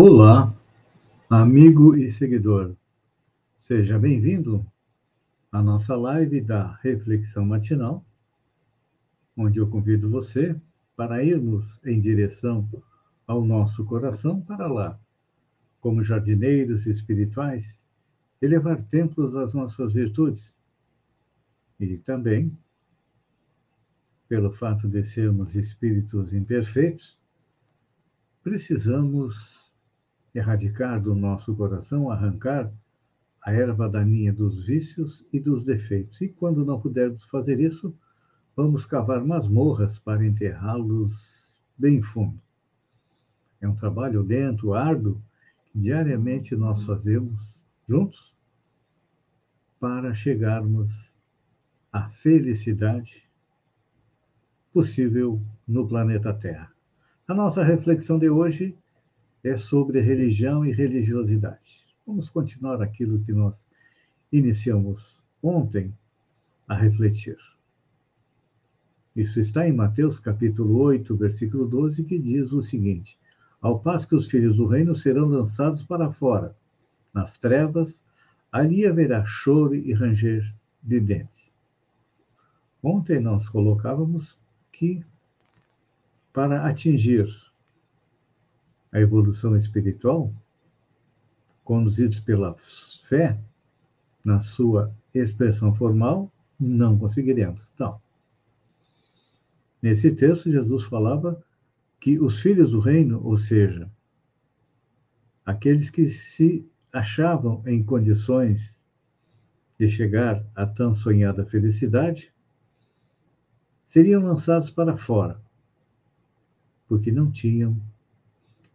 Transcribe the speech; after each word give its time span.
Olá, 0.00 0.56
amigo 1.28 1.96
e 1.96 2.08
seguidor. 2.08 2.76
Seja 3.58 3.98
bem-vindo 3.98 4.64
à 5.50 5.60
nossa 5.60 5.96
live 5.96 6.40
da 6.40 6.76
Reflexão 6.76 7.44
Matinal, 7.44 8.06
onde 9.36 9.58
eu 9.58 9.68
convido 9.68 10.08
você 10.08 10.54
para 10.94 11.24
irmos 11.24 11.80
em 11.84 11.98
direção 11.98 12.70
ao 13.26 13.44
nosso 13.44 13.84
coração 13.84 14.40
para 14.40 14.68
lá, 14.68 15.00
como 15.80 16.04
jardineiros 16.04 16.86
espirituais, 16.86 17.84
elevar 18.40 18.80
templos 18.84 19.34
às 19.34 19.52
nossas 19.52 19.94
virtudes. 19.94 20.54
E 21.80 21.98
também, 21.98 22.56
pelo 24.28 24.52
fato 24.52 24.86
de 24.88 25.02
sermos 25.02 25.56
espíritos 25.56 26.32
imperfeitos, 26.32 27.18
precisamos 28.44 29.57
erradicar 30.34 31.00
do 31.00 31.14
nosso 31.14 31.54
coração, 31.54 32.10
arrancar 32.10 32.72
a 33.42 33.52
erva 33.52 33.88
daninha 33.88 34.32
dos 34.32 34.64
vícios 34.64 35.24
e 35.32 35.40
dos 35.40 35.64
defeitos. 35.64 36.20
E 36.20 36.28
quando 36.28 36.64
não 36.64 36.80
pudermos 36.80 37.24
fazer 37.24 37.60
isso, 37.60 37.96
vamos 38.54 38.84
cavar 38.84 39.24
masmorras 39.24 39.98
para 39.98 40.26
enterrá-los 40.26 41.56
bem 41.76 42.02
fundo. 42.02 42.40
É 43.60 43.68
um 43.68 43.74
trabalho 43.74 44.22
lento, 44.22 44.74
árduo, 44.74 45.22
que 45.66 45.78
diariamente 45.78 46.54
nós 46.54 46.84
fazemos 46.84 47.62
juntos 47.88 48.34
para 49.80 50.12
chegarmos 50.12 51.16
à 51.92 52.08
felicidade 52.08 53.28
possível 54.72 55.40
no 55.66 55.86
planeta 55.86 56.34
Terra. 56.34 56.72
A 57.26 57.34
nossa 57.34 57.62
reflexão 57.62 58.18
de 58.18 58.28
hoje 58.28 58.76
é 59.42 59.56
sobre 59.56 60.00
religião 60.00 60.64
e 60.64 60.72
religiosidade. 60.72 61.86
Vamos 62.06 62.30
continuar 62.30 62.82
aquilo 62.82 63.20
que 63.20 63.32
nós 63.32 63.66
iniciamos 64.32 65.22
ontem 65.42 65.94
a 66.66 66.74
refletir. 66.74 67.36
Isso 69.14 69.40
está 69.40 69.66
em 69.66 69.72
Mateus 69.72 70.20
capítulo 70.20 70.78
8, 70.80 71.16
versículo 71.16 71.66
12, 71.66 72.04
que 72.04 72.18
diz 72.18 72.52
o 72.52 72.62
seguinte: 72.62 73.18
Ao 73.60 73.78
passo 73.80 74.08
que 74.08 74.14
os 74.14 74.26
filhos 74.26 74.56
do 74.56 74.66
reino 74.66 74.94
serão 74.94 75.26
lançados 75.26 75.82
para 75.82 76.12
fora, 76.12 76.56
nas 77.12 77.38
trevas, 77.38 78.04
ali 78.52 78.86
haverá 78.86 79.24
choro 79.24 79.74
e 79.74 79.92
ranger 79.92 80.54
de 80.82 81.00
dentes. 81.00 81.52
Ontem 82.82 83.20
nós 83.20 83.48
colocávamos 83.48 84.38
que 84.70 85.04
para 86.32 86.66
atingir 86.66 87.26
a 88.92 89.00
evolução 89.00 89.56
espiritual, 89.56 90.32
conduzidos 91.64 92.20
pela 92.20 92.54
fé, 92.54 93.38
na 94.24 94.40
sua 94.40 94.94
expressão 95.14 95.74
formal, 95.74 96.32
não 96.58 96.98
conseguiremos. 96.98 97.70
Então, 97.74 98.00
nesse 99.80 100.12
texto, 100.14 100.50
Jesus 100.50 100.84
falava 100.84 101.42
que 102.00 102.18
os 102.18 102.40
filhos 102.40 102.72
do 102.72 102.80
reino, 102.80 103.20
ou 103.24 103.36
seja, 103.36 103.90
aqueles 105.44 105.90
que 105.90 106.06
se 106.10 106.68
achavam 106.92 107.62
em 107.66 107.82
condições 107.82 108.82
de 109.78 109.88
chegar 109.88 110.44
à 110.54 110.66
tão 110.66 110.94
sonhada 110.94 111.44
felicidade, 111.44 112.32
seriam 113.88 114.22
lançados 114.22 114.70
para 114.70 114.96
fora, 114.96 115.40
porque 116.86 117.12
não 117.12 117.30
tinham 117.30 117.80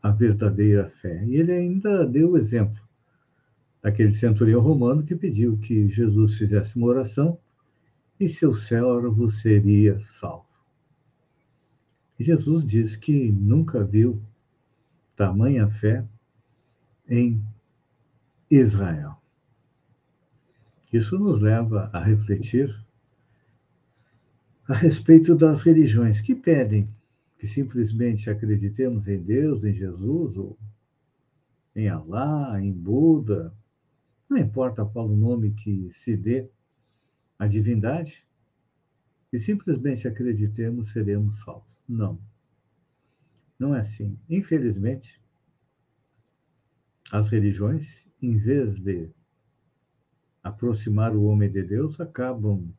a 0.03 0.11
verdadeira 0.11 0.89
fé. 0.89 1.23
E 1.25 1.37
ele 1.37 1.53
ainda 1.53 2.05
deu 2.05 2.31
o 2.31 2.37
exemplo 2.37 2.83
daquele 3.81 4.11
centurião 4.11 4.61
romano 4.61 5.03
que 5.03 5.15
pediu 5.15 5.57
que 5.57 5.87
Jesus 5.87 6.37
fizesse 6.37 6.75
uma 6.75 6.87
oração 6.87 7.39
e 8.19 8.27
seu 8.27 8.53
servo 8.53 9.29
seria 9.29 9.97
salvo. 10.01 10.45
E 12.19 12.23
Jesus 12.23 12.65
diz 12.65 12.97
que 12.97 13.31
nunca 13.31 13.83
viu 13.83 14.21
tamanha 15.15 15.67
fé 15.67 16.05
em 17.07 17.41
Israel. 18.49 19.17
Isso 20.91 21.17
nos 21.17 21.41
leva 21.41 21.89
a 21.91 21.99
refletir 21.99 22.75
a 24.67 24.73
respeito 24.73 25.35
das 25.35 25.61
religiões 25.61 26.21
que 26.21 26.35
pedem 26.35 26.87
que 27.43 27.47
simplesmente 27.49 28.29
acreditemos 28.29 29.05
em 29.05 29.21
Deus, 29.21 29.65
em 29.65 29.73
Jesus, 29.73 30.37
ou 30.37 30.57
em 31.75 31.89
Alá, 31.89 32.57
em 32.61 32.71
Buda, 32.71 33.53
não 34.29 34.37
importa 34.37 34.85
qual 34.85 35.09
o 35.09 35.17
nome 35.17 35.51
que 35.51 35.89
se 35.89 36.15
dê 36.15 36.49
à 37.37 37.45
divindade, 37.45 38.25
e 39.33 39.37
simplesmente 39.37 40.07
acreditemos, 40.07 40.93
seremos 40.93 41.41
salvos. 41.43 41.83
Não. 41.85 42.17
Não 43.59 43.75
é 43.75 43.81
assim. 43.81 44.17
Infelizmente, 44.29 45.21
as 47.11 47.27
religiões, 47.27 48.07
em 48.21 48.37
vez 48.37 48.79
de 48.79 49.09
aproximar 50.41 51.13
o 51.13 51.25
homem 51.25 51.51
de 51.51 51.61
Deus, 51.61 51.99
acabam 51.99 52.73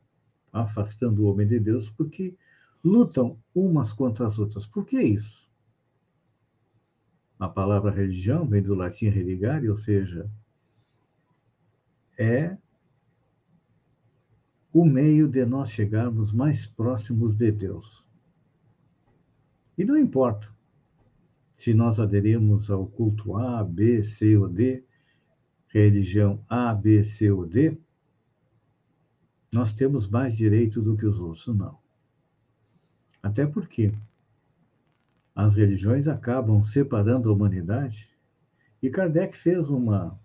afastando 0.51 1.23
o 1.23 1.31
homem 1.31 1.45
de 1.45 1.59
Deus, 1.59 1.91
porque 1.91 2.35
lutam 2.85 3.41
umas 3.53 3.91
contra 3.91 4.27
as 4.27 4.37
outras. 4.37 4.67
Por 4.67 4.85
que 4.85 5.01
isso? 5.01 5.49
A 7.39 7.49
palavra 7.49 7.89
religião 7.89 8.47
vem 8.47 8.61
do 8.61 8.75
latim 8.75 9.09
religare, 9.09 9.67
ou 9.67 9.75
seja, 9.75 10.29
é 12.17 12.55
o 14.71 14.85
meio 14.85 15.27
de 15.27 15.45
nós 15.45 15.71
chegarmos 15.71 16.31
mais 16.31 16.67
próximos 16.67 17.35
de 17.35 17.51
Deus. 17.51 18.07
E 19.77 19.83
não 19.83 19.97
importa 19.97 20.53
se 21.57 21.73
nós 21.73 21.99
aderimos 21.99 22.69
ao 22.69 22.85
culto 22.85 23.35
A, 23.35 23.63
B, 23.63 24.03
C 24.03 24.37
ou 24.37 24.47
D, 24.47 24.85
religião 25.67 26.43
A, 26.47 26.73
B, 26.73 27.03
C 27.03 27.31
ou 27.31 27.45
D, 27.45 27.77
nós 29.51 29.73
temos 29.73 30.07
mais 30.07 30.35
direito 30.35 30.81
do 30.81 30.95
que 30.95 31.05
os 31.05 31.19
outros, 31.19 31.47
não. 31.47 31.84
Até 33.25 33.43
porque 33.47 33.91
as 35.35 35.55
religiões 35.55 36.07
acabam 36.07 36.61
separando 36.61 37.27
a 37.27 37.33
humanidade. 37.33 38.07
E 38.83 38.87
Kardec 38.87 39.35
fez 39.35 39.67
uma 39.67 40.15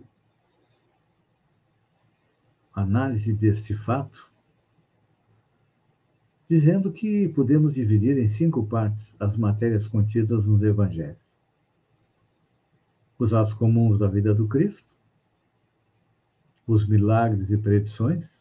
análise 2.75 3.33
deste 3.33 3.75
fato, 3.75 4.31
dizendo 6.47 6.93
que 6.93 7.27
podemos 7.31 7.73
dividir 7.73 8.19
em 8.19 8.29
cinco 8.29 8.67
partes 8.67 9.17
as 9.19 9.35
matérias 9.35 9.89
contidas 9.89 10.45
nos 10.47 10.63
evangelhos: 10.63 11.17
os 13.19 13.33
atos 13.33 13.55
comuns 13.55 13.99
da 13.99 14.09
vida 14.09 14.35
do 14.35 14.47
Cristo, 14.47 14.95
os 16.67 16.87
milagres 16.87 17.51
e 17.51 17.57
predições, 17.57 18.40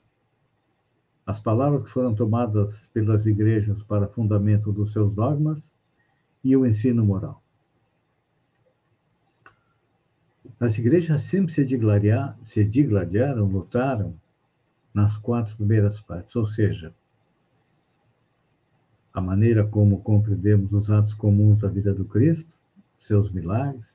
as 1.29 1.39
palavras 1.39 1.83
que 1.83 1.91
foram 1.91 2.15
tomadas 2.15 2.87
pelas 2.87 3.27
igrejas 3.27 3.83
para 3.83 4.07
fundamento 4.07 4.71
dos 4.71 4.91
seus 4.91 5.13
dogmas 5.13 5.71
e 6.43 6.57
o 6.57 6.65
ensino 6.65 7.05
moral. 7.05 7.43
As 10.59 10.75
igrejas 10.75 11.21
sempre 11.21 11.53
se, 11.53 11.63
digladiar, 11.63 12.35
se 12.41 12.65
digladiaram, 12.65 13.45
lutaram 13.45 14.19
nas 14.91 15.19
quatro 15.19 15.55
primeiras 15.55 16.01
partes, 16.01 16.35
ou 16.35 16.47
seja, 16.47 16.95
a 19.13 19.21
maneira 19.21 19.63
como 19.63 20.01
compreendemos 20.01 20.73
os 20.73 20.89
atos 20.89 21.13
comuns 21.13 21.61
da 21.61 21.67
vida 21.67 21.93
do 21.93 22.05
Cristo, 22.05 22.59
seus 22.97 23.29
milagres, 23.29 23.93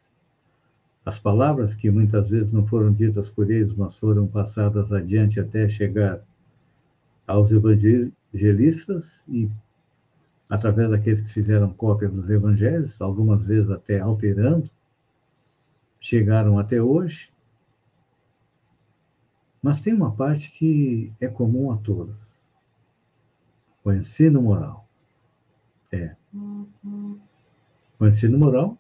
as 1.04 1.18
palavras 1.18 1.74
que 1.74 1.90
muitas 1.90 2.28
vezes 2.28 2.52
não 2.52 2.64
foram 2.64 2.92
ditas 2.92 3.28
por 3.28 3.50
eles, 3.50 3.74
mas 3.74 3.98
foram 3.98 4.24
passadas 4.24 4.92
adiante 4.92 5.40
até 5.40 5.68
chegar 5.68 6.22
aos 7.26 7.50
evangelistas 7.50 9.24
e 9.28 9.50
através 10.50 10.90
daqueles 10.90 11.20
que 11.20 11.30
fizeram 11.30 11.72
cópia 11.72 12.08
dos 12.08 12.28
evangelhos, 12.28 13.00
algumas 13.00 13.46
vezes 13.46 13.70
até 13.70 13.98
alterando, 13.98 14.70
chegaram 16.00 16.58
até 16.58 16.82
hoje. 16.82 17.32
Mas 19.62 19.80
tem 19.80 19.94
uma 19.94 20.14
parte 20.14 20.50
que 20.50 21.12
é 21.20 21.26
comum 21.26 21.72
a 21.72 21.78
todos: 21.78 22.18
o 23.82 23.90
ensino 23.90 24.42
moral. 24.42 24.86
É. 25.90 26.14
O 27.98 28.06
ensino 28.06 28.36
moral 28.36 28.76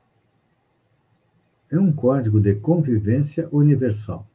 é 1.70 1.78
um 1.78 1.92
código 1.92 2.40
de 2.40 2.54
convivência 2.56 3.48
universal. 3.50 4.28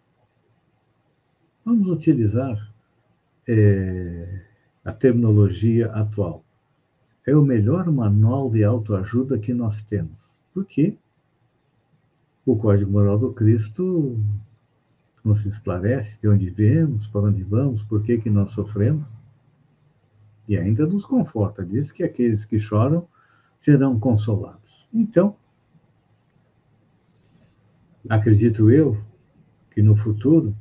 Vamos 1.63 1.87
utilizar 1.89 2.73
é, 3.51 4.41
a 4.85 4.93
terminologia 4.93 5.87
atual. 5.87 6.45
É 7.25 7.35
o 7.35 7.41
melhor 7.41 7.91
manual 7.91 8.47
de 8.51 8.63
autoajuda 8.63 9.39
que 9.39 9.55
nós 9.55 9.81
temos. 9.81 10.39
Por 10.53 10.65
quê? 10.65 10.95
O 12.45 12.55
Código 12.55 12.91
Moral 12.91 13.17
do 13.17 13.33
Cristo 13.33 14.19
nos 15.23 15.43
esclarece 15.45 16.19
de 16.19 16.27
onde 16.27 16.51
viemos, 16.51 17.07
para 17.07 17.21
onde 17.21 17.43
vamos, 17.43 17.83
por 17.83 18.03
que, 18.03 18.19
que 18.19 18.29
nós 18.29 18.51
sofremos. 18.51 19.07
E 20.47 20.55
ainda 20.55 20.85
nos 20.85 21.03
conforta, 21.03 21.65
diz 21.65 21.91
que 21.91 22.03
aqueles 22.03 22.45
que 22.45 22.59
choram 22.59 23.07
serão 23.59 23.99
consolados. 23.99 24.87
Então, 24.93 25.35
acredito 28.07 28.69
eu 28.69 28.95
que 29.71 29.81
no 29.81 29.95
futuro 29.95 30.55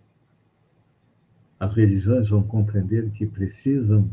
as 1.59 1.73
religiões 1.73 2.29
vão 2.29 2.43
compreender 2.43 3.11
que 3.11 3.27
precisam 3.27 4.09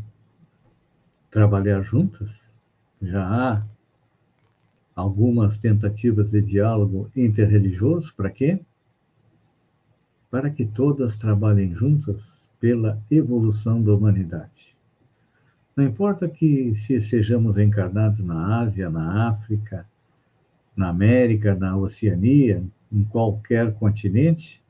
trabalhar 1.29 1.81
juntas. 1.81 2.53
Já 3.01 3.23
há 3.23 3.63
algumas 4.95 5.57
tentativas 5.57 6.31
de 6.31 6.41
diálogo 6.41 7.11
interreligioso, 7.15 8.13
para 8.15 8.31
quê? 8.31 8.59
Para 10.31 10.49
que 10.49 10.65
todas 10.65 11.17
trabalhem 11.17 11.73
juntas 11.75 12.49
pela 12.59 13.01
evolução 13.11 13.81
da 13.83 13.93
humanidade. 13.93 14.75
Não 15.75 15.83
importa 15.83 16.27
que 16.29 16.73
se 16.73 17.01
sejamos 17.01 17.57
encarnados 17.57 18.23
na 18.23 18.61
Ásia, 18.61 18.89
na 18.89 19.29
África, 19.29 19.85
na 20.75 20.89
América, 20.89 21.53
na 21.53 21.75
Oceania, 21.77 22.63
em 22.91 23.03
qualquer 23.03 23.73
continente, 23.73 24.63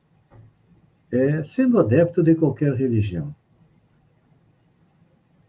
é, 1.12 1.44
sendo 1.44 1.80
adepto 1.80 2.22
de 2.24 2.36
qualquer 2.36 2.74
religião. 2.74 3.34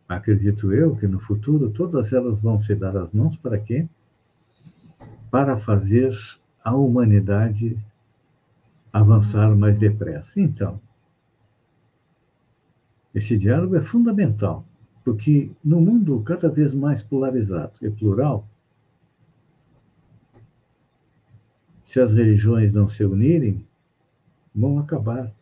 Acredito 0.08 0.72
eu 0.72 0.94
que 0.94 1.06
no 1.06 1.18
futuro 1.18 1.70
todas 1.70 2.12
elas 2.12 2.40
vão 2.40 2.58
se 2.58 2.74
dar 2.74 2.96
as 2.96 3.10
mãos 3.10 3.36
para 3.36 3.58
quê? 3.58 3.88
Para 5.30 5.56
fazer 5.56 6.16
a 6.62 6.74
humanidade 6.74 7.76
avançar 8.92 9.54
mais 9.56 9.80
depressa. 9.80 10.40
Então, 10.40 10.80
esse 13.14 13.36
diálogo 13.36 13.74
é 13.76 13.80
fundamental, 13.80 14.64
porque 15.04 15.50
no 15.64 15.80
mundo 15.80 16.22
cada 16.22 16.48
vez 16.48 16.74
mais 16.74 17.02
polarizado 17.02 17.74
e 17.82 17.90
plural, 17.90 18.48
se 21.82 22.00
as 22.00 22.12
religiões 22.12 22.74
não 22.74 22.86
se 22.86 23.04
unirem, 23.04 23.66
vão 24.54 24.78
acabar 24.78 25.32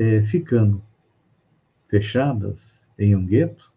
é, 0.00 0.22
ficando 0.22 0.82
fechadas 1.86 2.88
em 2.98 3.14
um 3.14 3.26
gueto, 3.26 3.70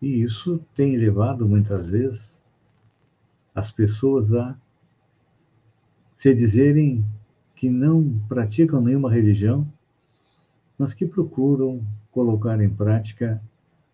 e 0.00 0.22
isso 0.22 0.64
tem 0.74 0.96
levado 0.96 1.46
muitas 1.46 1.90
vezes 1.90 2.42
as 3.54 3.70
pessoas 3.70 4.32
a 4.32 4.58
se 6.16 6.34
dizerem 6.34 7.04
que 7.54 7.68
não 7.68 8.18
praticam 8.26 8.80
nenhuma 8.80 9.12
religião, 9.12 9.70
mas 10.78 10.94
que 10.94 11.04
procuram 11.04 11.86
colocar 12.10 12.58
em 12.58 12.70
prática 12.70 13.42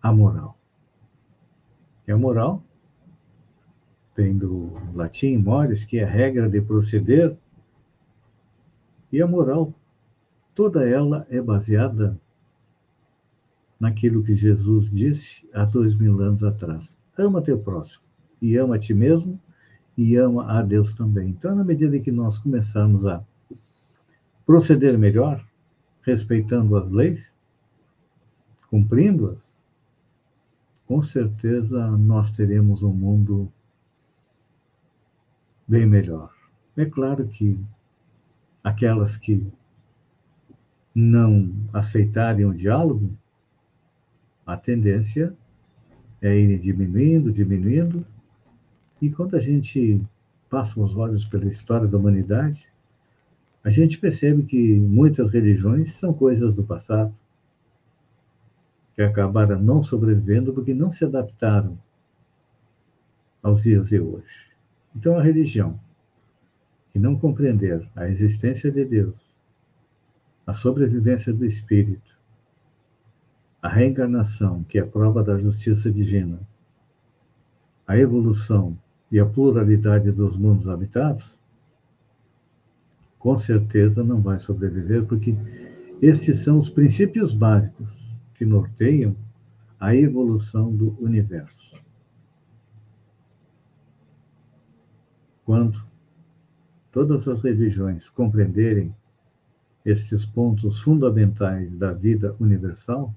a 0.00 0.12
moral. 0.12 0.56
E 2.06 2.12
a 2.12 2.17
moral 2.17 2.62
vem 4.17 4.38
do 4.38 4.73
latim 4.94 5.38
mores, 5.38 5.85
que 5.85 5.99
é 5.99 6.05
a 6.05 6.09
regra 6.09 6.49
de 6.49 6.61
proceder, 6.61 7.37
e 9.11 9.20
a 9.20 9.26
moral 9.26 9.75
toda 10.54 10.88
ela 10.88 11.26
é 11.31 11.40
baseada 11.40 12.19
naquilo 13.78 14.22
que 14.22 14.34
Jesus 14.34 14.88
disse 14.90 15.49
há 15.52 15.64
dois 15.64 15.94
mil 15.94 16.20
anos 16.20 16.44
atrás. 16.44 17.00
Ama 17.19 17.43
teu 17.43 17.58
próximo 17.58 18.04
e 18.40 18.56
ama 18.56 18.76
a 18.76 18.78
ti 18.78 18.94
mesmo 18.94 19.40
e 19.96 20.16
ama 20.16 20.50
a 20.50 20.62
Deus 20.62 20.94
também. 20.94 21.31
Então, 21.31 21.54
na 21.54 21.64
medida 21.64 21.99
que 21.99 22.12
nós 22.12 22.38
começarmos 22.38 23.04
a 23.06 23.25
proceder 24.46 24.96
melhor, 24.99 25.44
respeitando 26.02 26.76
as 26.76 26.90
leis, 26.90 27.37
cumprindo-as, 28.70 29.60
com 30.87 31.00
certeza 31.02 31.87
nós 31.96 32.31
teremos 32.31 32.82
um 32.82 32.93
mundo 32.93 33.52
bem 35.66 35.87
melhor. 35.87 36.32
É 36.76 36.84
claro 36.84 37.26
que 37.28 37.58
aquelas 38.64 39.16
que 39.16 39.44
não 40.94 41.52
aceitarem 41.72 42.44
o 42.44 42.54
diálogo, 42.54 43.16
a 44.44 44.56
tendência 44.56 45.34
é 46.20 46.36
ir 46.36 46.58
diminuindo, 46.58 47.32
diminuindo, 47.32 48.06
e 49.00 49.10
quando 49.10 49.36
a 49.36 49.40
gente 49.40 50.00
passa 50.48 50.80
os 50.80 50.94
olhos 50.94 51.24
pela 51.24 51.46
história 51.46 51.88
da 51.88 51.98
humanidade, 51.98 52.68
a 53.64 53.70
gente 53.70 53.98
percebe 53.98 54.42
que 54.42 54.78
muitas 54.78 55.32
religiões 55.32 55.92
são 55.94 56.12
coisas 56.12 56.56
do 56.56 56.64
passado, 56.64 57.14
que 58.94 59.02
acabaram 59.02 59.60
não 59.60 59.82
sobrevivendo 59.82 60.52
porque 60.52 60.74
não 60.74 60.90
se 60.90 61.04
adaptaram 61.04 61.78
aos 63.42 63.62
dias 63.62 63.88
de 63.88 63.98
hoje. 63.98 64.52
Então, 64.94 65.16
a 65.16 65.22
religião 65.22 65.80
que 66.92 66.98
não 66.98 67.18
compreender 67.18 67.88
a 67.96 68.06
existência 68.06 68.70
de 68.70 68.84
Deus, 68.84 69.31
a 70.46 70.52
sobrevivência 70.52 71.32
do 71.32 71.44
espírito, 71.44 72.18
a 73.60 73.68
reencarnação, 73.68 74.64
que 74.64 74.78
é 74.78 74.84
prova 74.84 75.22
da 75.22 75.38
justiça 75.38 75.90
divina, 75.90 76.40
a 77.86 77.96
evolução 77.96 78.76
e 79.10 79.20
a 79.20 79.26
pluralidade 79.26 80.10
dos 80.10 80.36
mundos 80.36 80.68
habitados, 80.68 81.38
com 83.18 83.37
certeza 83.37 84.02
não 84.02 84.20
vai 84.20 84.38
sobreviver, 84.38 85.04
porque 85.06 85.37
estes 86.00 86.40
são 86.40 86.58
os 86.58 86.68
princípios 86.68 87.32
básicos 87.32 88.16
que 88.34 88.44
norteiam 88.44 89.14
a 89.78 89.94
evolução 89.94 90.75
do 90.75 90.96
universo. 91.00 91.80
Quando 95.44 95.84
todas 96.90 97.28
as 97.28 97.42
religiões 97.42 98.08
compreenderem 98.08 98.94
estes 99.84 100.24
pontos 100.24 100.80
fundamentais 100.80 101.76
da 101.76 101.92
vida 101.92 102.36
universal, 102.38 103.14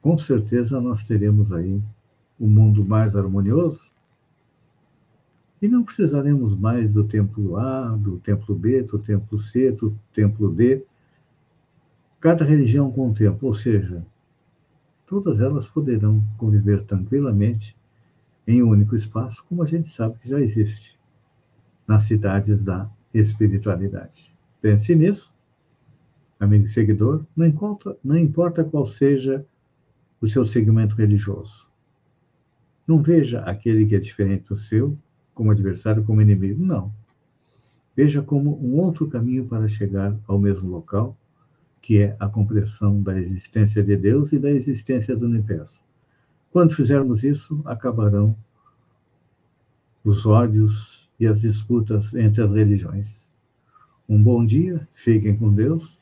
com 0.00 0.16
certeza 0.16 0.80
nós 0.80 1.06
teremos 1.06 1.52
aí 1.52 1.82
um 2.38 2.46
mundo 2.46 2.84
mais 2.84 3.16
harmonioso 3.16 3.90
e 5.60 5.66
não 5.66 5.82
precisaremos 5.82 6.56
mais 6.56 6.92
do 6.92 7.02
templo 7.02 7.56
A, 7.56 7.88
do 7.96 8.18
templo 8.18 8.54
B, 8.54 8.82
do 8.82 8.98
templo 8.98 9.38
C, 9.38 9.72
do 9.72 9.98
templo 10.12 10.52
D. 10.52 10.84
Cada 12.20 12.44
religião 12.44 12.92
com 12.92 13.08
um 13.08 13.12
templo, 13.12 13.48
ou 13.48 13.54
seja, 13.54 14.06
todas 15.04 15.40
elas 15.40 15.68
poderão 15.68 16.22
conviver 16.36 16.84
tranquilamente 16.84 17.76
em 18.46 18.62
um 18.62 18.68
único 18.68 18.94
espaço, 18.94 19.44
como 19.48 19.62
a 19.62 19.66
gente 19.66 19.88
sabe 19.88 20.18
que 20.18 20.28
já 20.28 20.40
existe 20.40 20.98
nas 21.86 22.04
cidades 22.04 22.64
da 22.64 22.88
espiritualidade. 23.12 24.37
Pense 24.60 24.94
nisso, 24.94 25.34
amigo 26.38 26.66
seguidor, 26.66 27.24
não 27.36 27.46
importa, 27.46 27.96
não 28.02 28.16
importa 28.16 28.64
qual 28.64 28.84
seja 28.84 29.46
o 30.20 30.26
seu 30.26 30.44
segmento 30.44 30.96
religioso. 30.96 31.68
Não 32.86 33.02
veja 33.02 33.40
aquele 33.40 33.86
que 33.86 33.94
é 33.94 33.98
diferente 33.98 34.48
do 34.48 34.56
seu 34.56 34.98
como 35.34 35.52
adversário, 35.52 36.02
como 36.02 36.20
inimigo. 36.20 36.64
Não. 36.64 36.92
Veja 37.94 38.22
como 38.22 38.58
um 38.64 38.76
outro 38.76 39.08
caminho 39.08 39.46
para 39.46 39.68
chegar 39.68 40.18
ao 40.26 40.38
mesmo 40.38 40.68
local, 40.68 41.16
que 41.80 42.02
é 42.02 42.16
a 42.18 42.28
compreensão 42.28 43.00
da 43.02 43.16
existência 43.16 43.82
de 43.82 43.96
Deus 43.96 44.32
e 44.32 44.38
da 44.38 44.50
existência 44.50 45.14
do 45.16 45.26
universo. 45.26 45.84
Quando 46.50 46.74
fizermos 46.74 47.22
isso, 47.22 47.62
acabarão 47.64 48.36
os 50.02 50.26
ódios 50.26 51.08
e 51.20 51.26
as 51.26 51.40
disputas 51.40 52.14
entre 52.14 52.42
as 52.42 52.52
religiões. 52.52 53.27
Um 54.10 54.22
bom 54.22 54.42
dia, 54.42 54.88
fiquem 54.90 55.36
com 55.36 55.52
Deus 55.52 56.00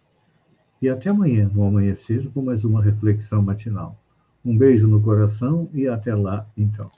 e 0.80 0.88
até 0.88 1.10
amanhã, 1.10 1.50
no 1.52 1.64
amanhecer, 1.64 2.30
com 2.30 2.40
mais 2.40 2.64
uma 2.64 2.80
reflexão 2.80 3.42
matinal. 3.42 4.00
Um 4.44 4.56
beijo 4.56 4.86
no 4.86 5.02
coração 5.02 5.68
e 5.74 5.88
até 5.88 6.14
lá, 6.14 6.48
então. 6.56 6.88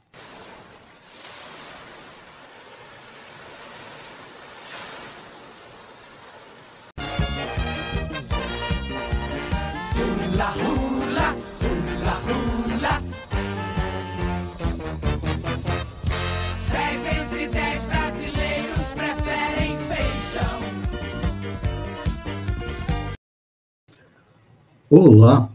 Olá, 24.90 25.54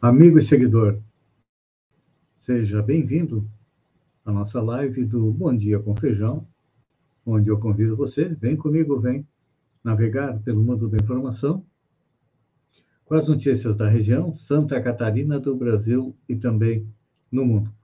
amigo 0.00 0.38
e 0.38 0.42
seguidor. 0.42 1.02
Seja 2.40 2.80
bem-vindo 2.80 3.50
à 4.24 4.30
nossa 4.30 4.62
live 4.62 5.04
do 5.04 5.32
Bom 5.32 5.52
Dia 5.52 5.80
com 5.80 5.96
Feijão, 5.96 6.46
onde 7.26 7.50
eu 7.50 7.58
convido 7.58 7.96
você, 7.96 8.28
vem 8.28 8.56
comigo, 8.56 9.00
vem 9.00 9.26
navegar 9.82 10.38
pelo 10.44 10.62
mundo 10.62 10.88
da 10.88 10.98
informação 10.98 11.66
com 13.04 13.16
as 13.16 13.26
notícias 13.26 13.74
da 13.74 13.88
região, 13.88 14.32
Santa 14.32 14.80
Catarina, 14.80 15.40
do 15.40 15.56
Brasil 15.56 16.16
e 16.28 16.36
também 16.36 16.88
no 17.28 17.44
mundo. 17.44 17.74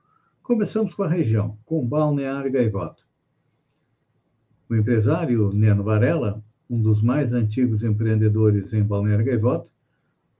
Começamos 0.40 0.94
com 0.94 1.02
a 1.02 1.08
região, 1.08 1.58
com 1.64 1.84
Balneário 1.84 2.52
Gaivota. 2.52 3.02
O 4.70 4.76
empresário 4.76 5.52
Neno 5.52 5.82
Varela, 5.82 6.40
um 6.70 6.80
dos 6.80 7.02
mais 7.02 7.32
antigos 7.32 7.82
empreendedores 7.82 8.72
em 8.72 8.84
Balneário 8.84 9.24
Gaivota, 9.24 9.71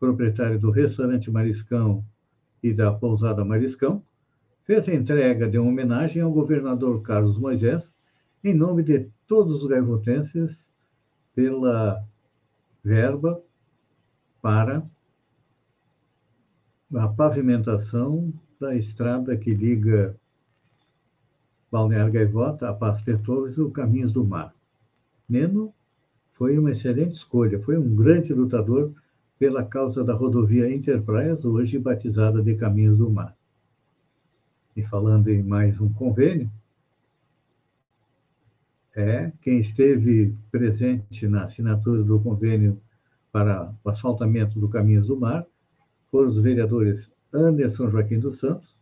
proprietário 0.02 0.58
do 0.58 0.72
restaurante 0.72 1.30
Mariscão 1.30 2.04
e 2.60 2.74
da 2.74 2.92
pousada 2.92 3.44
Mariscão, 3.44 4.02
fez 4.64 4.88
a 4.88 4.94
entrega 4.94 5.48
de 5.48 5.56
uma 5.60 5.70
homenagem 5.70 6.20
ao 6.20 6.32
governador 6.32 7.00
Carlos 7.02 7.38
Moisés, 7.38 7.94
em 8.42 8.52
nome 8.52 8.82
de 8.82 9.08
todos 9.28 9.62
os 9.62 9.68
gaivotenses, 9.68 10.74
pela 11.36 12.04
verba 12.82 13.40
para 14.42 14.84
a 16.96 17.06
pavimentação 17.06 18.34
da 18.58 18.74
estrada 18.74 19.36
que 19.36 19.54
liga 19.54 20.16
Balneário 21.70 22.12
Gaivota 22.12 22.68
a 22.68 22.74
Pastor 22.74 23.20
Torres 23.20 23.56
e 23.56 23.60
o 23.60 23.70
Caminhos 23.70 24.10
do 24.10 24.24
Mar. 24.24 24.52
Neno 25.28 25.72
foi 26.32 26.58
uma 26.58 26.72
excelente 26.72 27.14
escolha, 27.14 27.62
foi 27.62 27.78
um 27.78 27.94
grande 27.94 28.34
lutador 28.34 28.92
pela 29.42 29.64
causa 29.64 30.04
da 30.04 30.14
rodovia 30.14 30.72
Interpraias, 30.72 31.44
hoje 31.44 31.76
batizada 31.76 32.40
de 32.40 32.54
Caminhos 32.54 32.98
do 32.98 33.10
Mar. 33.10 33.36
E 34.76 34.84
falando 34.84 35.26
em 35.30 35.42
mais 35.42 35.80
um 35.80 35.92
convênio, 35.92 36.48
é 38.94 39.32
quem 39.40 39.58
esteve 39.58 40.32
presente 40.48 41.26
na 41.26 41.42
assinatura 41.42 42.04
do 42.04 42.20
convênio 42.20 42.80
para 43.32 43.74
o 43.82 43.90
asfaltamento 43.90 44.60
do 44.60 44.68
Caminhos 44.68 45.08
do 45.08 45.18
Mar 45.18 45.44
foram 46.08 46.28
os 46.28 46.40
vereadores 46.40 47.10
Anderson 47.34 47.88
Joaquim 47.88 48.20
dos 48.20 48.38
Santos, 48.38 48.76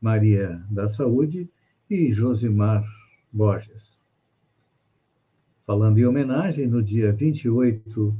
Maria 0.00 0.64
da 0.70 0.88
Saúde 0.88 1.50
e 1.90 2.12
Josimar 2.12 2.84
Borges. 3.32 3.98
Falando 5.66 5.98
em 5.98 6.06
homenagem, 6.06 6.68
no 6.68 6.80
dia 6.80 7.12
28 7.12 8.16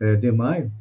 eh, 0.00 0.16
de 0.16 0.32
maio, 0.32 0.72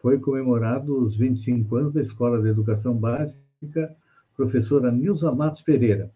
foi 0.00 0.18
comemorado 0.18 1.02
os 1.02 1.16
25 1.16 1.76
anos 1.76 1.92
da 1.92 2.00
Escola 2.00 2.40
de 2.40 2.48
Educação 2.48 2.96
Básica 2.96 3.96
professora 4.38 4.92
Nilza 4.92 5.32
Matos 5.32 5.62
Pereira. 5.62 6.12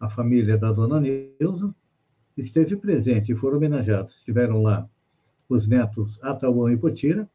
A 0.00 0.08
família 0.08 0.56
da 0.56 0.72
dona 0.72 0.98
Nilza 0.98 1.74
esteve 2.36 2.76
presente 2.76 3.32
e 3.32 3.36
foram 3.36 3.58
homenageados. 3.58 4.16
Estiveram 4.16 4.62
lá 4.62 4.88
os 5.48 5.68
netos 5.68 6.18
Atauã 6.22 6.72
e 6.72 6.78
Potira, 6.78 7.28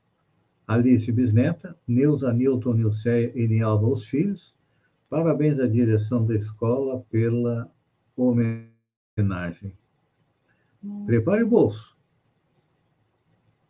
Alice 0.67 1.11
Bisneta, 1.11 1.77
Neuza, 1.87 2.33
Nilton, 2.33 2.73
Nilceia 2.73 3.31
e 3.35 3.47
Nialva, 3.47 3.87
os 3.87 4.05
filhos. 4.05 4.57
Parabéns 5.07 5.59
à 5.59 5.67
direção 5.67 6.25
da 6.25 6.35
escola 6.35 7.03
pela 7.09 7.71
homenagem. 8.15 9.73
Prepare 11.05 11.43
o 11.43 11.47
bolso. 11.47 11.98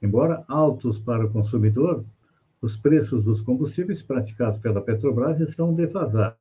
Embora 0.02 0.46
altos 0.48 0.98
para 0.98 1.26
o 1.26 1.32
consumidor, 1.32 2.06
os 2.62 2.78
preços 2.78 3.24
dos 3.24 3.42
combustíveis 3.42 4.02
praticados 4.02 4.58
pela 4.58 4.82
Petrobras 4.82 5.40
estão 5.40 5.74
defasados. 5.74 6.38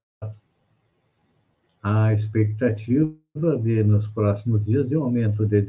Há 1.82 2.12
expectativa 2.12 3.16
de, 3.62 3.82
nos 3.84 4.08
próximos 4.08 4.64
dias, 4.64 4.88
de 4.88 4.96
um 4.96 5.04
aumento 5.04 5.46
de 5.46 5.66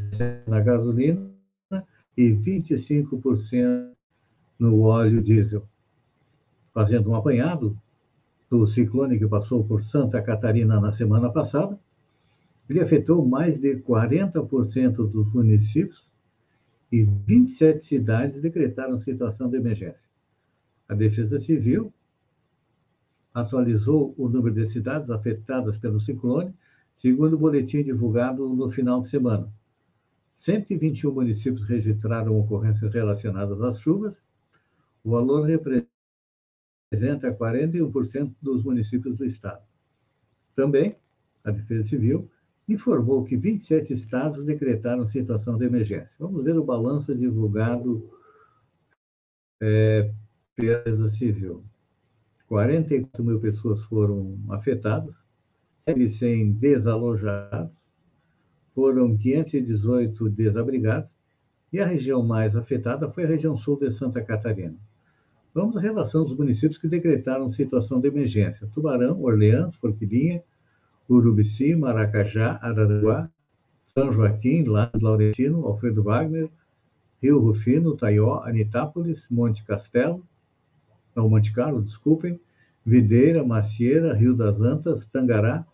na 0.48 0.60
gasolina 0.60 1.30
e 2.18 2.32
25% 2.32 3.92
no 4.58 4.82
óleo 4.82 5.22
diesel. 5.22 5.64
Fazendo 6.74 7.12
um 7.12 7.16
apanhado 7.16 7.78
do 8.50 8.66
ciclone 8.66 9.20
que 9.20 9.28
passou 9.28 9.64
por 9.64 9.84
Santa 9.84 10.22
Catarina 10.22 10.80
na 10.80 10.92
semana 10.92 11.30
passada, 11.30 11.80
ele 12.68 12.82
afetou 12.82 13.26
mais 13.26 13.60
de 13.60 13.78
40% 13.78 15.08
dos 15.08 15.32
municípios 15.34 16.09
e 16.92 17.04
27 17.04 17.86
cidades 17.86 18.42
decretaram 18.42 18.98
situação 18.98 19.50
de 19.50 19.58
emergência. 19.58 20.10
A 20.88 20.96
Defesa 20.96 21.40
Civil 21.40 21.94
atualizou 23.34 24.14
o 24.18 24.28
número 24.28 24.56
de 24.56 24.68
cidades 24.68 25.10
afetadas 25.10 25.78
pelo 25.78 26.00
ciclone, 26.00 26.54
segundo 26.96 27.34
o 27.34 27.38
boletim 27.38 27.84
divulgado 27.84 28.48
no 28.50 28.72
final 28.72 29.02
de 29.02 29.10
semana. 29.10 29.52
121 30.32 31.12
municípios 31.12 31.64
registraram 31.64 32.40
ocorrências 32.40 32.94
relacionadas 32.94 33.62
às 33.62 33.80
chuvas. 33.80 34.24
O 35.04 35.12
valor 35.12 35.46
representa 35.46 37.32
41% 37.32 38.34
dos 38.42 38.64
municípios 38.64 39.18
do 39.18 39.26
estado. 39.26 39.62
Também, 40.56 40.96
a 41.44 41.52
Defesa 41.52 41.88
Civil 41.88 42.30
informou 42.74 43.24
que 43.24 43.36
27 43.36 43.94
estados 43.94 44.46
decretaram 44.46 45.06
situação 45.06 45.58
de 45.58 45.66
emergência. 45.66 46.12
Vamos 46.20 46.44
ver 46.44 46.58
o 46.58 46.64
balanço 46.64 47.16
divulgado 47.16 48.10
é, 49.62 50.12
pela 50.56 50.80
Defesa 50.80 51.10
Civil. 51.10 51.64
44 52.48 53.24
mil 53.24 53.40
pessoas 53.40 53.84
foram 53.84 54.40
afetadas, 54.50 55.16
100 55.84 56.54
desalojados, 56.54 57.84
foram 58.74 59.16
518 59.18 60.30
desabrigados, 60.30 61.18
e 61.72 61.80
a 61.80 61.86
região 61.86 62.24
mais 62.24 62.56
afetada 62.56 63.12
foi 63.12 63.24
a 63.24 63.28
região 63.28 63.56
sul 63.56 63.78
de 63.80 63.92
Santa 63.92 64.22
Catarina. 64.22 64.78
Vamos 65.54 65.78
à 65.78 65.80
relação 65.80 66.24
dos 66.24 66.36
municípios 66.36 66.78
que 66.78 66.88
decretaram 66.88 67.50
situação 67.50 68.00
de 68.00 68.08
emergência. 68.08 68.68
Tubarão, 68.74 69.22
Orleans, 69.22 69.76
Forquilinha, 69.76 70.44
Urubici, 71.10 71.76
Maracajá, 71.76 72.60
Araranguá, 72.62 73.28
São 73.84 74.12
Joaquim, 74.12 74.64
Lages 74.64 75.02
Laurentino, 75.02 75.66
Alfredo 75.66 76.04
Wagner, 76.04 76.50
Rio 77.22 77.40
Rufino, 77.40 77.96
Taió, 77.96 78.42
Anitápolis, 78.44 79.28
Monte 79.30 79.66
Castelo, 79.66 80.24
não, 81.16 81.28
Monte 81.28 81.52
Carlo, 81.52 81.82
desculpem, 81.82 82.40
Videira, 82.86 83.44
Macieira, 83.44 84.14
Rio 84.14 84.34
das 84.36 84.62
Antas, 84.62 85.06
Tangará, 85.06 85.66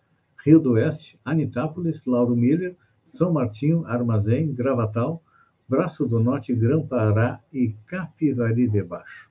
Rio 0.44 0.58
do 0.58 0.72
Oeste, 0.72 1.18
Anitápolis, 1.24 2.04
Lauro 2.04 2.34
Miller, 2.34 2.74
São 3.06 3.30
Martinho, 3.32 3.84
Armazém, 3.86 4.52
Gravatal, 4.52 5.22
Braço 5.68 6.06
do 6.06 6.18
Norte, 6.18 6.54
Grã-Pará 6.54 7.40
e 7.52 7.74
Capivari 7.86 8.68
de 8.68 8.82
Baixo. 8.82 9.30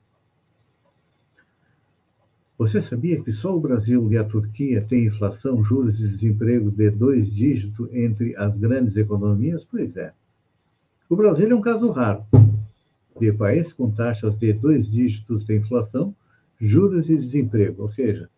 Você 2.57 2.81
sabia 2.81 3.21
que 3.21 3.33
só 3.33 3.53
o 3.53 3.59
Brasil 3.59 4.09
e 4.09 4.17
a 4.17 4.23
Turquia 4.23 4.81
têm 4.81 5.07
inflação, 5.07 5.61
juros 5.61 5.99
e 5.99 6.07
desemprego 6.07 6.71
de 6.71 6.89
dois 6.89 7.33
dígitos 7.33 7.89
entre 7.91 8.33
as 8.37 8.55
grandes 8.55 8.95
economias? 8.95 9.65
Pois 9.65 9.97
é. 9.97 10.13
O 11.09 11.17
Brasil 11.17 11.51
é 11.51 11.53
um 11.53 11.59
caso 11.59 11.91
raro 11.91 12.25
de 13.19 13.33
país 13.33 13.73
com 13.73 13.91
taxas 13.91 14.37
de 14.37 14.53
dois 14.53 14.89
dígitos 14.89 15.45
de 15.45 15.57
inflação, 15.57 16.15
juros 16.57 17.09
e 17.09 17.17
desemprego, 17.17 17.81
ou 17.81 17.89
seja, 17.89 18.29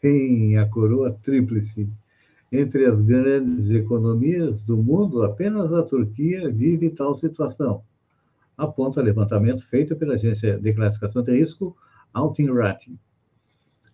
tem 0.00 0.56
a 0.56 0.68
coroa 0.68 1.10
tríplice. 1.24 1.88
Entre 2.52 2.86
as 2.86 3.00
grandes 3.00 3.70
economias 3.70 4.62
do 4.62 4.76
mundo, 4.76 5.24
apenas 5.24 5.72
a 5.72 5.82
Turquia 5.82 6.48
vive 6.48 6.90
tal 6.90 7.16
situação, 7.16 7.82
aponta 8.56 9.02
levantamento 9.02 9.66
feito 9.66 9.96
pela 9.96 10.14
agência 10.14 10.58
de 10.60 10.72
classificação 10.72 11.24
de 11.24 11.36
risco 11.36 11.76
Altin 12.12 12.52
Rating. 12.52 12.96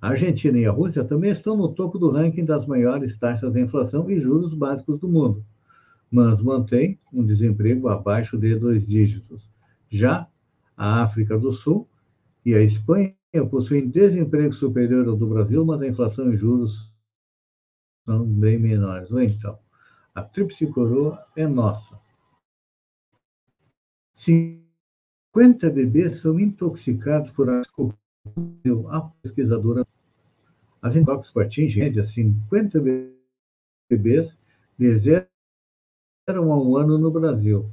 A 0.00 0.08
Argentina 0.08 0.58
e 0.58 0.64
a 0.64 0.72
Rússia 0.72 1.04
também 1.04 1.30
estão 1.30 1.56
no 1.56 1.74
topo 1.74 1.98
do 1.98 2.10
ranking 2.10 2.44
das 2.44 2.66
maiores 2.66 3.18
taxas 3.18 3.52
de 3.52 3.60
inflação 3.60 4.10
e 4.10 4.18
juros 4.18 4.54
básicos 4.54 4.98
do 4.98 5.08
mundo, 5.08 5.44
mas 6.10 6.40
mantém 6.40 6.98
um 7.12 7.22
desemprego 7.22 7.88
abaixo 7.88 8.38
de 8.38 8.54
dois 8.56 8.86
dígitos. 8.86 9.50
Já 9.90 10.26
a 10.74 11.02
África 11.02 11.38
do 11.38 11.52
Sul 11.52 11.86
e 12.46 12.54
a 12.54 12.62
Espanha 12.62 13.14
possuem 13.50 13.90
desemprego 13.90 14.54
superior 14.54 15.06
ao 15.06 15.16
do 15.16 15.26
Brasil, 15.26 15.64
mas 15.66 15.82
a 15.82 15.86
inflação 15.88 16.32
e 16.32 16.36
juros 16.36 16.94
são 18.06 18.24
bem 18.24 18.58
menores. 18.58 19.12
Ou 19.12 19.20
então, 19.20 19.58
a 20.14 20.22
tríplice 20.22 20.66
coroa 20.66 21.22
é 21.36 21.46
nossa. 21.46 22.00
50 24.14 25.68
bebês 25.70 26.20
são 26.20 26.40
intoxicados 26.40 27.30
por 27.30 27.48
a 28.90 29.00
pesquisadora. 29.22 29.86
As 30.82 30.96
intóxicos 30.96 31.42
atingem, 31.42 31.84
média, 31.84 32.04
50 32.04 32.80
bebês 33.90 34.38
de 34.78 35.26
a 36.26 36.40
um 36.40 36.76
ano 36.76 36.96
no 36.96 37.10
Brasil. 37.10 37.68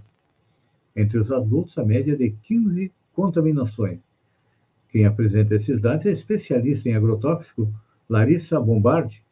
Entre 0.95 1.17
os 1.17 1.31
adultos, 1.31 1.77
a 1.77 1.85
média 1.85 2.13
é 2.13 2.15
de 2.15 2.31
15 2.31 2.91
contaminações. 3.13 3.99
Quem 4.89 5.05
apresenta 5.05 5.55
esses 5.55 5.79
dados 5.79 6.05
é 6.05 6.11
especialista 6.11 6.89
em 6.89 6.95
agrotóxico, 6.95 7.71
Larissa 8.09 8.59
Bombardi, 8.59 9.23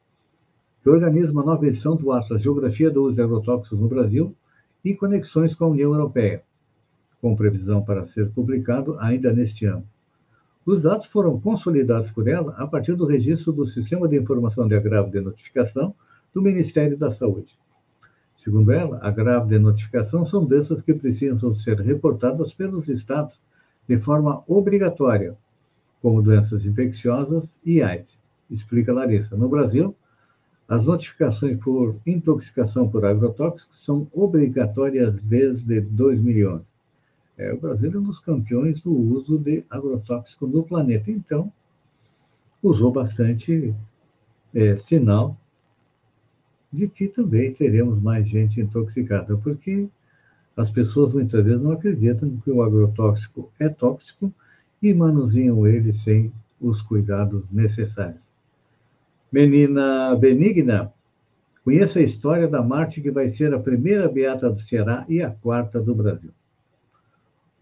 que 0.83 0.89
organiza 0.89 1.31
uma 1.31 1.43
nova 1.43 1.65
edição 1.65 1.95
do 1.95 2.11
Atlas 2.11 2.41
Geografia 2.41 2.91
do 2.91 3.03
Uso 3.03 3.15
de 3.15 3.21
Agrotóxicos 3.23 3.79
no 3.79 3.87
Brasil 3.87 4.35
e 4.83 4.93
conexões 4.93 5.55
com 5.55 5.65
a 5.65 5.69
União 5.69 5.91
Europeia, 5.91 6.43
com 7.19 7.35
previsão 7.35 7.83
para 7.83 8.05
ser 8.05 8.29
publicado 8.29 8.99
ainda 8.99 9.33
neste 9.33 9.65
ano. 9.65 9.87
Os 10.65 10.81
dados 10.81 11.05
foram 11.05 11.39
consolidados 11.39 12.09
por 12.09 12.27
ela 12.27 12.55
a 12.57 12.65
partir 12.65 12.95
do 12.95 13.05
registro 13.05 13.53
do 13.53 13.65
Sistema 13.65 14.07
de 14.07 14.17
Informação 14.17 14.67
de 14.67 14.73
Agravo 14.73 15.11
de 15.11 15.21
Notificação 15.21 15.93
do 16.33 16.41
Ministério 16.41 16.97
da 16.97 17.11
Saúde. 17.11 17.55
Segundo 18.35 18.71
ela, 18.71 18.99
agravo 19.01 19.47
de 19.47 19.59
notificação 19.59 20.25
são 20.25 20.43
doenças 20.43 20.81
que 20.81 20.93
precisam 20.93 21.53
ser 21.53 21.79
reportadas 21.79 22.51
pelos 22.51 22.89
estados 22.89 23.39
de 23.87 23.99
forma 23.99 24.43
obrigatória, 24.47 25.37
como 26.01 26.21
doenças 26.21 26.65
infecciosas 26.65 27.57
e 27.63 27.83
AIDS, 27.83 28.17
explica 28.49 28.91
Larissa. 28.91 29.37
No 29.37 29.47
Brasil, 29.47 29.95
as 30.67 30.83
notificações 30.85 31.57
por 31.59 31.95
intoxicação 32.07 32.89
por 32.89 33.05
agrotóxicos 33.05 33.85
são 33.85 34.07
obrigatórias 34.11 35.21
desde 35.21 35.79
2011. 35.79 36.74
É, 37.37 37.51
o 37.53 37.59
Brasil 37.59 37.91
é 37.93 37.97
um 37.97 38.03
dos 38.03 38.19
campeões 38.19 38.81
do 38.81 38.95
uso 38.95 39.37
de 39.37 39.65
agrotóxico 39.69 40.47
no 40.47 40.63
planeta. 40.63 41.11
Então, 41.11 41.51
usou 42.63 42.91
bastante 42.91 43.75
é, 44.53 44.75
sinal 44.77 45.37
de 46.71 46.87
que 46.87 47.07
também 47.07 47.53
teremos 47.53 48.01
mais 48.01 48.27
gente 48.27 48.59
intoxicada, 48.59 49.37
porque 49.37 49.87
as 50.55 50.71
pessoas 50.71 51.13
muitas 51.13 51.43
vezes 51.43 51.61
não 51.61 51.71
acreditam 51.71 52.37
que 52.37 52.51
o 52.51 52.61
agrotóxico 52.61 53.51
é 53.59 53.67
tóxico 53.67 54.33
e 54.81 54.93
manuseiam 54.93 55.67
ele 55.67 55.91
sem 55.91 56.33
os 56.59 56.81
cuidados 56.81 57.51
necessários. 57.51 58.25
Menina 59.31 60.15
benigna, 60.15 60.93
conheça 61.63 61.99
a 61.99 62.03
história 62.03 62.47
da 62.47 62.61
Marte 62.61 63.01
que 63.01 63.11
vai 63.11 63.27
ser 63.27 63.53
a 63.53 63.59
primeira 63.59 64.07
beata 64.07 64.49
do 64.49 64.61
Ceará 64.61 65.05
e 65.09 65.21
a 65.21 65.29
quarta 65.29 65.81
do 65.81 65.93
Brasil. 65.93 66.31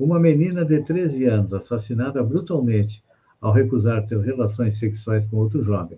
Uma 0.04 0.20
menina 0.20 0.66
de 0.66 0.82
13 0.82 1.24
anos 1.28 1.54
assassinada 1.54 2.22
brutalmente 2.22 3.02
ao 3.40 3.54
recusar 3.54 4.06
ter 4.06 4.20
relações 4.20 4.78
sexuais 4.78 5.26
com 5.26 5.38
outro 5.38 5.62
jovem. 5.62 5.98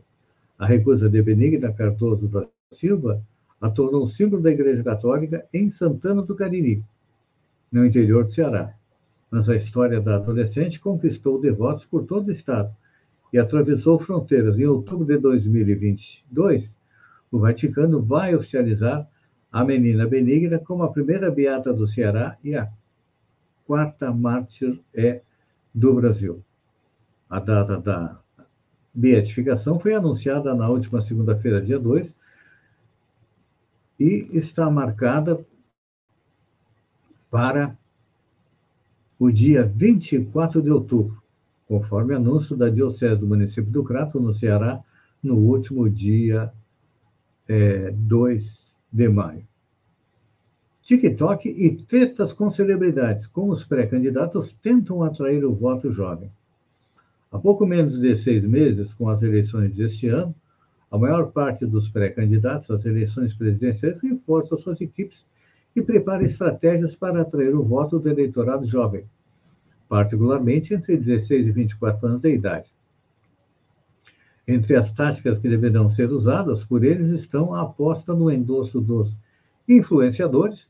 A 0.60 0.68
recusa 0.68 1.10
de 1.10 1.20
Benigna 1.24 1.74
Cardoso 1.74 2.30
da 2.30 2.48
Silva 2.72 3.20
a 3.60 3.68
tornou 3.68 4.06
símbolo 4.06 4.44
da 4.44 4.52
Igreja 4.52 4.84
Católica 4.84 5.44
em 5.52 5.72
Santana 5.72 6.22
do 6.22 6.36
Cariri, 6.36 6.84
no 7.72 7.84
interior 7.84 8.26
do 8.26 8.32
Ceará. 8.32 8.76
Mas 9.32 9.50
a 9.50 9.56
história 9.56 10.00
da 10.00 10.18
adolescente 10.18 10.80
conquistou 10.80 11.42
devotos 11.42 11.84
por 11.84 12.04
todo 12.04 12.28
o 12.28 12.32
estado 12.32 12.72
e 13.34 13.40
atravessou 13.40 13.98
fronteiras. 13.98 14.60
Em 14.60 14.68
outubro 14.68 15.04
de 15.04 15.18
2022, 15.18 16.78
o 17.32 17.40
Vaticano 17.40 18.04
vai 18.04 18.36
oficializar 18.36 19.10
a 19.52 19.66
menina 19.66 20.06
benigna 20.06 20.60
como 20.60 20.84
a 20.84 20.92
primeira 20.92 21.32
beata 21.32 21.74
do 21.74 21.88
Ceará 21.88 22.38
e 22.44 22.56
a 22.56 22.70
quarta 23.66 24.12
mártir 24.12 24.80
é 24.94 25.22
do 25.74 25.94
Brasil. 25.94 26.44
A 27.30 27.40
data 27.40 27.80
da 27.80 28.20
beatificação 28.94 29.80
foi 29.80 29.94
anunciada 29.94 30.54
na 30.56 30.70
última 30.70 31.02
segunda-feira, 31.02 31.62
dia 31.62 31.80
2, 31.80 32.16
e 34.00 34.30
está 34.32 34.70
marcada 34.70 35.46
para 37.30 37.78
o 39.20 39.32
dia 39.32 39.66
24 39.66 40.62
de 40.62 40.72
outubro 40.72 41.26
conforme 41.68 42.14
anúncio 42.14 42.56
da 42.56 42.70
Diocese 42.70 43.20
do 43.20 43.28
município 43.28 43.72
do 43.72 43.84
Crato, 43.84 44.20
no 44.20 44.34
Ceará, 44.34 44.84
no 45.22 45.36
último 45.36 45.90
dia 45.90 46.54
é, 47.48 47.92
2 47.92 48.76
de 48.92 49.10
maio. 49.10 49.48
TikTok 50.86 51.50
e 51.50 51.76
tretas 51.78 52.32
com 52.32 52.52
celebridades, 52.52 53.26
como 53.26 53.52
os 53.52 53.66
pré-candidatos 53.66 54.54
tentam 54.62 55.02
atrair 55.02 55.44
o 55.44 55.52
voto 55.52 55.92
jovem. 55.92 56.32
Há 57.32 57.40
pouco 57.40 57.66
menos 57.66 58.00
de 58.00 58.16
seis 58.16 58.46
meses, 58.46 58.94
com 58.94 59.10
as 59.10 59.24
eleições 59.24 59.76
deste 59.76 60.08
ano, 60.10 60.36
a 60.92 60.96
maior 60.96 61.32
parte 61.32 61.66
dos 61.66 61.90
pré-candidatos 61.90 62.70
às 62.70 62.86
eleições 62.86 63.34
presidenciais 63.34 64.00
reforça 64.00 64.56
suas 64.58 64.80
equipes 64.80 65.26
e 65.76 65.82
prepara 65.82 66.24
estratégias 66.24 66.96
para 66.96 67.24
atrair 67.24 67.56
o 67.56 67.64
voto 67.64 67.98
do 67.98 68.08
eleitorado 68.08 68.64
jovem, 68.64 69.06
particularmente 69.90 70.76
entre 70.76 70.98
16 70.98 71.48
e 71.48 71.52
24 71.52 72.08
anos 72.08 72.22
de 72.22 72.32
idade. 72.32 72.72
Entre 74.48 74.76
as 74.76 74.94
táticas 74.94 75.40
que 75.40 75.50
deverão 75.50 75.90
ser 75.90 76.12
usadas 76.12 76.64
por 76.64 76.84
eles 76.84 77.10
estão 77.10 77.56
a 77.56 77.64
aposta 77.64 78.14
no 78.14 78.32
endosso 78.32 78.80
dos 78.80 79.20
influenciadores, 79.68 80.70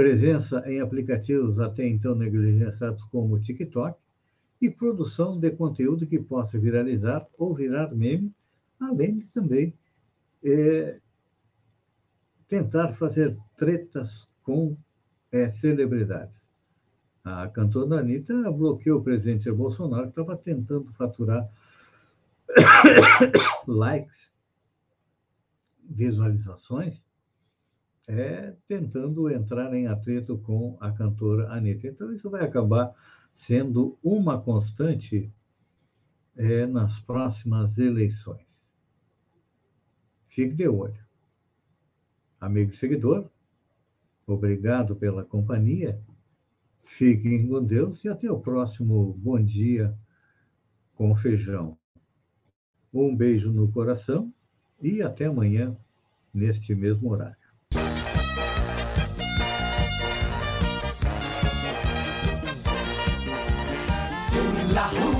presença 0.00 0.62
em 0.66 0.80
aplicativos 0.80 1.58
até 1.60 1.86
então 1.86 2.14
negligenciados 2.14 3.04
como 3.04 3.34
o 3.34 3.38
TikTok 3.38 4.00
e 4.58 4.70
produção 4.70 5.38
de 5.38 5.50
conteúdo 5.50 6.06
que 6.06 6.18
possa 6.18 6.58
viralizar 6.58 7.26
ou 7.36 7.54
virar 7.54 7.94
meme, 7.94 8.34
além 8.80 9.18
de 9.18 9.26
também 9.26 9.74
é, 10.42 10.98
tentar 12.48 12.94
fazer 12.94 13.36
tretas 13.58 14.26
com 14.42 14.74
é, 15.30 15.50
celebridades. 15.50 16.42
A 17.22 17.46
cantora 17.48 18.00
Anitta 18.00 18.50
bloqueou 18.50 19.00
o 19.00 19.04
presidente 19.04 19.52
Bolsonaro, 19.52 20.04
que 20.04 20.18
estava 20.18 20.34
tentando 20.34 20.90
faturar 20.94 21.46
likes, 23.68 24.32
visualizações, 25.90 27.04
é, 28.10 28.56
tentando 28.66 29.30
entrar 29.30 29.72
em 29.74 29.86
atrito 29.86 30.38
com 30.38 30.76
a 30.80 30.90
cantora 30.90 31.50
Anitta. 31.52 31.86
Então, 31.86 32.12
isso 32.12 32.28
vai 32.28 32.44
acabar 32.44 32.92
sendo 33.32 33.98
uma 34.02 34.40
constante 34.40 35.32
é, 36.36 36.66
nas 36.66 37.00
próximas 37.00 37.78
eleições. 37.78 38.64
Fique 40.26 40.54
de 40.54 40.68
olho. 40.68 41.04
Amigo 42.40 42.72
seguidor, 42.72 43.30
Obrigado 44.32 44.94
pela 44.94 45.24
companhia. 45.24 46.00
Fiquem 46.84 47.48
com 47.48 47.64
Deus 47.64 48.04
e 48.04 48.08
até 48.08 48.30
o 48.30 48.38
próximo 48.38 49.12
Bom 49.14 49.42
Dia 49.42 49.92
com 50.94 51.14
Feijão. 51.16 51.76
Um 52.94 53.14
beijo 53.14 53.52
no 53.52 53.70
coração 53.72 54.32
e 54.80 55.02
até 55.02 55.26
amanhã, 55.26 55.76
neste 56.32 56.76
mesmo 56.76 57.10
horário. 57.10 57.39
다 64.80 65.19